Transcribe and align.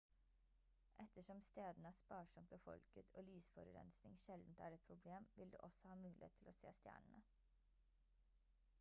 ettersom 1.03 1.41
stedene 1.47 1.89
er 1.89 1.95
sparsomt 1.97 2.49
befolket 2.53 3.11
og 3.19 3.27
lysforurensning 3.27 4.17
sjeldent 4.23 4.63
er 4.69 4.77
et 4.79 4.87
problem 4.87 5.27
vil 5.41 5.51
du 5.57 5.57
også 5.69 5.91
ha 5.93 5.97
mulighet 6.01 6.37
til 6.41 6.49
å 6.53 6.55
se 6.61 6.73
stjernene 6.79 7.23